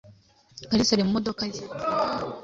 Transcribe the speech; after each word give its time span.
Kalisa 0.69 0.91
ari 0.93 1.03
mu 1.05 1.11
modoka 1.17 1.43
ye. 1.53 1.61